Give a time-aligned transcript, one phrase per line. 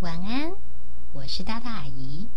[0.00, 0.52] 晚安，
[1.12, 2.28] 我是大大阿姨。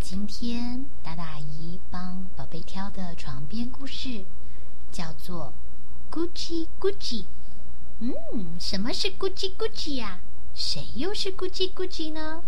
[0.00, 4.24] 今天大大阿姨帮宝贝挑的床边故事
[4.90, 5.52] 叫做
[6.14, 7.24] 《咕叽咕叽》。
[7.98, 10.20] 嗯，什么是咕叽咕叽呀？
[10.54, 12.44] 谁又是咕叽咕叽呢？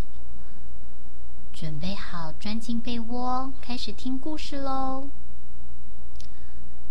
[1.53, 5.11] 准备好，钻进被窝，开始听故事喽。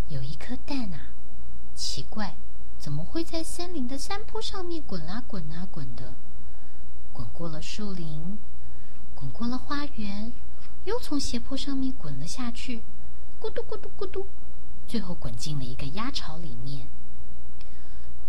[0.09, 1.09] 有一颗蛋啊，
[1.73, 2.35] 奇怪，
[2.77, 6.13] 怎么会在森林的山坡上面滚啊滚啊滚的？
[7.13, 8.37] 滚过了树林，
[9.15, 10.31] 滚过了花园，
[10.85, 12.81] 又从斜坡上面滚了下去，
[13.39, 14.25] 咕嘟咕嘟咕嘟，
[14.87, 16.87] 最后滚进了一个鸭巢里面。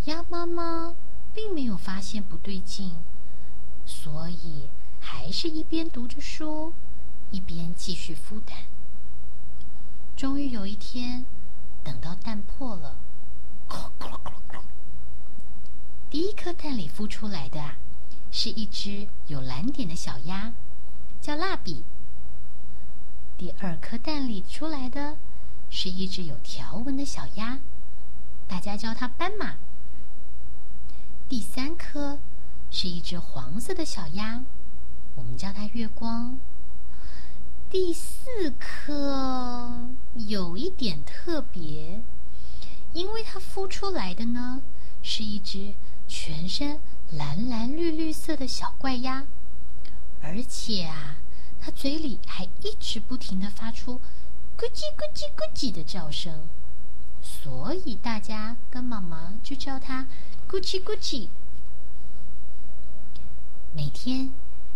[0.06, 0.94] 鸭妈妈
[1.32, 2.96] 并没有发现不对劲，
[3.86, 4.68] 所以
[5.00, 6.72] 还是一边读着书，
[7.30, 8.56] 一边继续孵蛋。
[10.16, 11.24] 终于有一天，
[11.84, 12.96] 等到蛋破了，
[16.10, 17.76] 第一颗蛋里孵出来的啊。
[18.32, 20.52] 是一只有蓝点的小鸭，
[21.20, 21.84] 叫蜡笔。
[23.36, 25.16] 第二颗蛋里出来的
[25.68, 27.60] 是一只有条纹的小鸭，
[28.48, 29.56] 大家叫它斑马。
[31.28, 32.18] 第三颗
[32.70, 34.42] 是一只黄色的小鸭，
[35.14, 36.38] 我们叫它月光。
[37.68, 42.00] 第四颗有一点特别，
[42.92, 44.62] 因为它孵出来的呢
[45.02, 45.74] 是一只
[46.08, 46.80] 全身。
[47.16, 49.26] 蓝蓝绿绿色的小怪鸭，
[50.22, 51.16] 而且啊，
[51.60, 54.00] 它嘴里还一直不停的发出
[54.56, 56.48] “咕叽咕叽咕叽”的叫声，
[57.20, 60.06] 所以大家跟妈妈就叫它
[60.48, 61.28] “咕叽咕叽”。
[63.76, 64.32] 每天，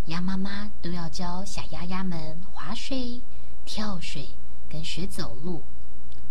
[0.06, 3.22] 鸭妈妈都要教小鸭鸭们划水、
[3.64, 4.28] 跳水
[4.68, 5.62] 跟学走路，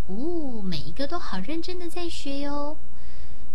[0.07, 2.77] 呜，每一个都好认真的在学哟。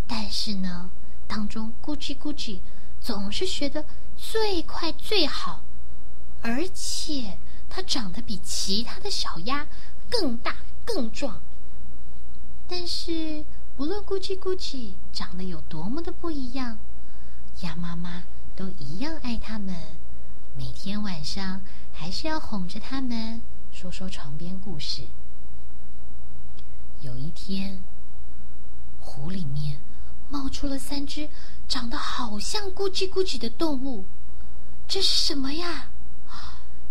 [0.08, 0.90] 但是呢。
[1.30, 2.58] 当中，咕叽咕叽
[3.00, 3.84] 总是学的
[4.16, 5.62] 最快最好，
[6.42, 9.64] 而且它长得比其他的小鸭
[10.10, 11.40] 更大更壮。
[12.66, 13.44] 但是，
[13.76, 16.78] 不论咕叽咕叽长得有多么的不一样，
[17.60, 18.24] 鸭妈妈
[18.56, 19.76] 都一样爱它们。
[20.58, 21.60] 每天晚上
[21.92, 23.40] 还是要哄着它们，
[23.70, 25.04] 说说床边故事。
[27.02, 27.84] 有一天，
[29.00, 29.78] 湖里面。
[30.30, 31.28] 冒出了三只
[31.68, 34.04] 长得好像咕叽咕叽的动物，
[34.88, 35.90] 这是什么呀？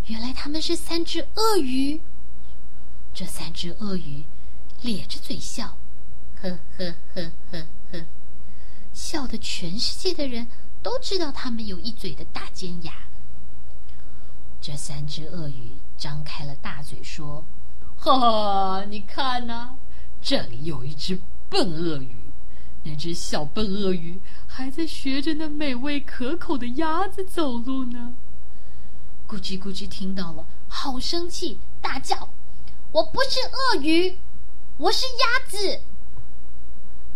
[0.07, 2.01] 原来他们是三只鳄鱼。
[3.13, 4.23] 这三只鳄鱼
[4.81, 5.77] 咧着嘴笑，
[6.41, 8.05] 呵呵呵呵呵，
[8.93, 10.47] 笑得全世界的人
[10.83, 12.93] 都知道他们有一嘴的大尖牙。
[14.61, 17.43] 这三只鳄鱼张开了大嘴说
[17.97, 19.75] ：“哈哈，你看呐，
[20.21, 21.19] 这里有一只
[21.49, 22.15] 笨鳄鱼。”
[22.83, 28.13] 那只小笨鳄鱼还在学着那美味可口的鸭子走路呢。
[29.27, 32.29] 咕叽咕叽听到了，好生气，大叫
[32.91, 34.17] ：“我不是鳄鱼，
[34.77, 35.81] 我是鸭子！”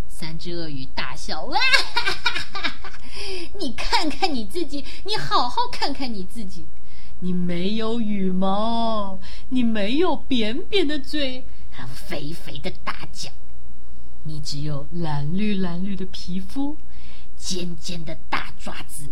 [0.08, 3.10] 三只鳄鱼大笑：“哇哈哈哈哈！
[3.58, 6.66] 你看看你自己，你好好看看你自己，
[7.22, 9.18] 你没有羽毛，
[9.50, 13.32] 你没有扁扁的嘴，还有肥肥的大脚。”
[14.26, 16.78] 你只有蓝绿蓝绿的皮肤，
[17.36, 19.10] 尖尖的大爪子，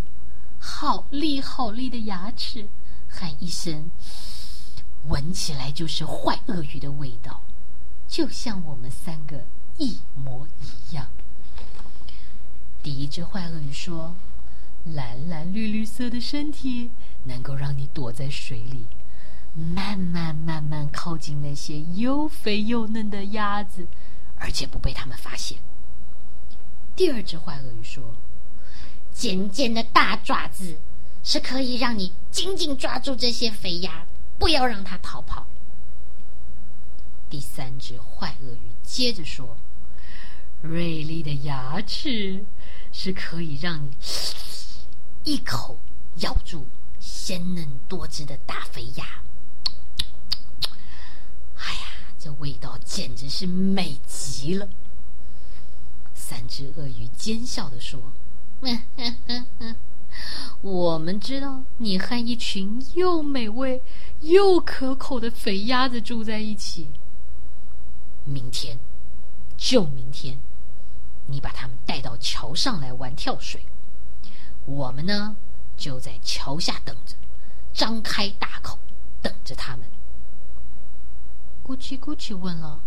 [0.57, 2.67] 好利好利的牙齿，
[3.09, 3.91] 喊一声，
[5.07, 7.41] 闻起来就是坏鳄鱼的味道，
[8.07, 9.43] 就像我们三个
[9.77, 11.09] 一模一样。
[12.81, 14.15] 第一只坏鳄鱼说
[14.95, 16.89] ：“蓝蓝绿绿色的身体，
[17.25, 18.85] 能够让你躲在水里，
[19.53, 23.87] 慢慢慢慢靠近那些又肥又嫩的鸭子。”
[24.41, 25.59] 而且不被他们发现。
[26.95, 28.15] 第二只坏鳄鱼说
[29.13, 30.77] ：“尖尖的大爪子
[31.23, 34.05] 是可以让你紧紧抓住这些肥鸭，
[34.39, 35.47] 不要让它逃跑。”
[37.29, 39.55] 第三只坏鳄鱼接着说
[40.61, 42.43] ：“锐利的牙齿
[42.91, 43.91] 是可以让你
[45.23, 45.77] 一口
[46.17, 46.67] 咬住
[46.99, 49.05] 鲜嫩多汁的大肥鸭。”
[52.23, 54.69] 这味道简直是美极了！
[56.13, 57.99] 三只鳄鱼奸笑的说
[60.61, 63.81] ：“我们知道你和一群又美味
[64.19, 66.89] 又可口的肥鸭子住在一起。
[68.23, 68.77] 明天，
[69.57, 70.37] 就明天，
[71.25, 73.65] 你把他们带到桥上来玩跳水。
[74.65, 75.35] 我们呢，
[75.75, 77.15] 就在桥下等着，
[77.73, 78.77] 张开大口
[79.23, 79.89] 等着他们。”
[81.65, 82.81] 咕叽咕叽问了：“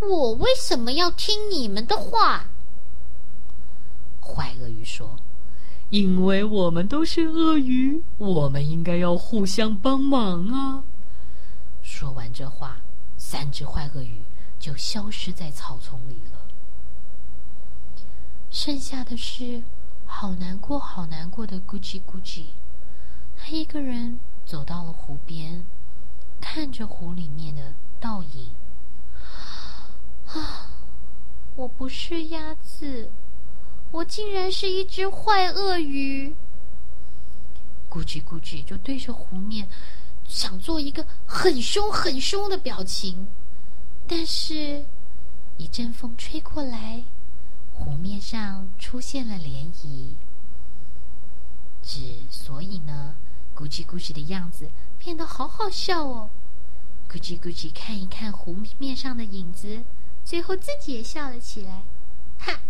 [0.00, 2.46] 我为什么要听你们的话？”
[4.20, 5.16] 坏鳄鱼说
[5.90, 10.84] ：“因为我们都是鳄鱼，我们应该要互相帮忙啊！
[11.82, 12.76] 说完这话，
[13.16, 14.20] 三只坏鳄鱼
[14.60, 16.46] 就消失在草丛里了。
[18.50, 19.62] 剩下的是
[20.04, 22.44] 好难过、好难过的咕叽咕叽。
[23.36, 25.64] 他一个人走到了湖边，
[26.40, 28.48] 看着湖里面的倒影。
[30.26, 30.70] 啊，
[31.56, 33.10] 我不是鸭子。
[33.90, 36.34] 我竟然是一只坏鳄鱼！
[37.88, 39.66] 咕叽咕叽，就对着湖面，
[40.26, 43.26] 想做一个很凶很凶的表情，
[44.06, 44.84] 但是，
[45.56, 47.02] 一阵风吹过来，
[47.72, 50.14] 湖面上出现了涟漪。
[51.82, 53.14] 之所以呢，
[53.58, 54.70] 咕叽咕叽的样子
[55.00, 56.30] 变得好好笑哦。
[57.10, 59.82] 咕叽咕叽看一看湖面上的影子，
[60.24, 61.82] 最后自己也笑了起来。
[62.38, 62.60] 哈，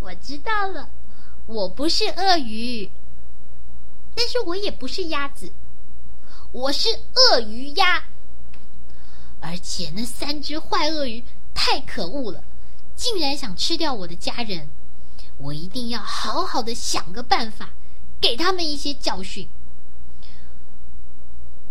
[0.00, 0.90] 我知道了，
[1.46, 2.90] 我不是鳄鱼，
[4.16, 5.52] 但是我也不是鸭子，
[6.50, 8.02] 我是鳄鱼鸭。
[9.40, 11.22] 而且那三只坏鳄鱼
[11.54, 12.42] 太可恶了，
[12.96, 14.68] 竟然想吃掉我的家人，
[15.38, 17.70] 我一定要好好的想个办法，
[18.20, 19.48] 给他们一些教训。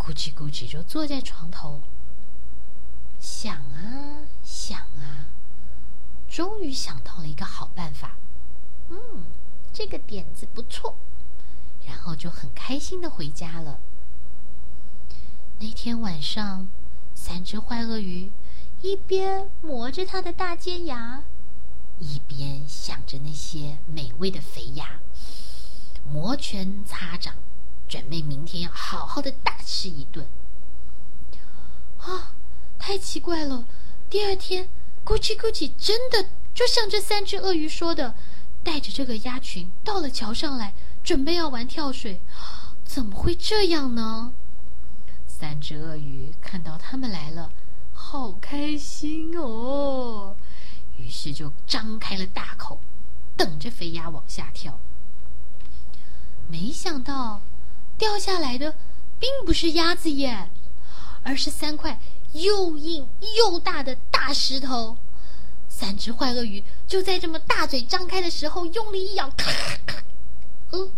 [0.06, 1.82] 咕叽咕叽就坐在床头，
[3.22, 5.32] 想啊想啊。
[6.28, 8.18] 终于想到了一个好办法，
[8.90, 8.98] 嗯，
[9.72, 10.96] 这个点子不错，
[11.88, 13.80] 然后就很开心的回家了。
[15.60, 16.68] 那天晚上，
[17.16, 18.32] 三只坏鳄鱼
[18.82, 21.24] 一边磨着它的大尖牙，
[22.00, 25.00] 一边想着那些美味的肥鸭，
[26.12, 27.36] 摩拳擦掌，
[27.88, 30.28] 准备明天要好好的大吃一顿。
[32.00, 32.34] 啊，
[32.78, 33.66] 太奇怪了！
[34.10, 34.70] 第二天。
[35.06, 38.16] 咕叽咕叽，真的就像这三只鳄鱼说的，
[38.64, 42.22] 带着这个鸭群到了桥上来，准备要玩跳水。
[42.86, 44.32] 怎么会这样呢？
[45.28, 47.52] 三只鳄鱼看到他们来了，
[47.92, 50.38] 好开心哦！
[50.98, 52.80] 于是就张开了大口，
[53.36, 54.80] 等着肥鸭往下跳。
[56.48, 57.42] 没想到，
[57.98, 58.76] 掉下来的
[59.20, 60.50] 并不是鸭子耶，
[61.24, 62.00] 而是三块。
[62.34, 63.08] 又硬
[63.38, 64.98] 又大的大石头，
[65.70, 69.52] 三只坏鳄鱼就在这么大嘴张开的时候用力一咬，咔
[69.86, 70.04] 咔，
[70.72, 70.90] 呃，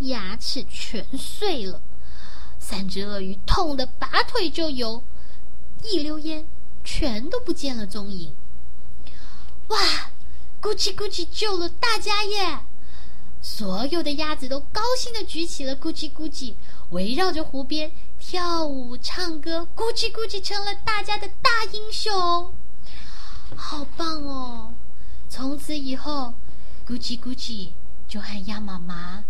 [0.00, 1.80] 牙齿全碎了。
[2.58, 5.04] 三只鳄鱼痛得拔腿就游，
[5.84, 6.44] 一溜烟
[6.82, 8.34] 全都不见了踪影。
[9.68, 9.78] 哇，
[10.60, 12.58] 咕叽咕叽救了大家耶！
[13.40, 16.54] 所有的鸭子都高兴的举起了咕叽咕叽，
[16.90, 17.90] 围绕着湖边。
[18.20, 22.52] 跳舞、唱歌，咕叽咕叽成了大家的大英雄，
[23.54, 24.74] 好棒哦！
[25.28, 26.34] 从此以后，
[26.86, 27.68] 咕叽咕叽
[28.08, 29.24] 就和鸭妈妈、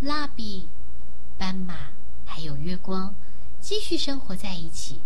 [0.00, 0.66] 蜡笔、
[1.36, 1.90] 斑马
[2.24, 3.14] 还有月光
[3.60, 5.00] 继续生活在一起，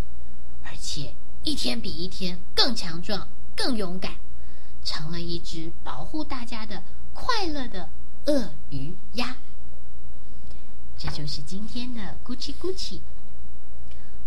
[0.62, 1.12] 而且
[1.42, 3.26] 一天比一天更强壮、
[3.56, 4.12] 更勇敢，
[4.84, 6.80] 成了一只保护大家的
[7.12, 7.90] 快乐的
[8.26, 9.36] 鳄鱼鸭。
[10.98, 13.00] 这就是今天的咕叽咕叽。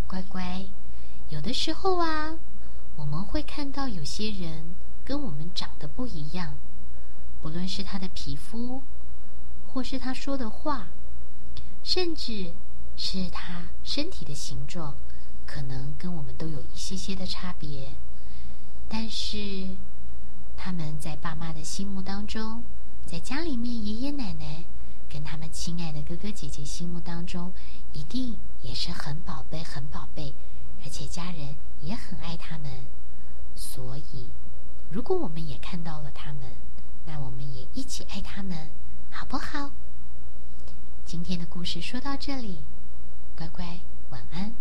[0.07, 0.65] 乖乖，
[1.29, 2.35] 有的时候啊，
[2.95, 4.73] 我们会看到有些人
[5.03, 6.55] 跟我们长得不一样，
[7.41, 8.81] 不论是他的皮肤，
[9.67, 10.87] 或是他说的话，
[11.83, 12.53] 甚至
[12.95, 14.95] 是他身体的形状，
[15.45, 17.95] 可能跟我们都有一些些的差别。
[18.87, 19.75] 但是
[20.57, 22.63] 他们在爸妈的心目当中，
[23.09, 24.63] 在家里面爷爷奶奶
[25.09, 27.51] 跟他们亲爱的哥哥姐姐心目当中，
[27.91, 28.37] 一定。
[28.61, 30.33] 也是很宝贝，很宝贝，
[30.83, 32.69] 而且家人也很爱他们。
[33.55, 34.27] 所以，
[34.91, 36.43] 如果我们也看到了他们，
[37.07, 38.69] 那我们也一起爱他们，
[39.09, 39.71] 好不好？
[41.03, 42.59] 今天的故事说到这里，
[43.35, 44.53] 乖乖晚安。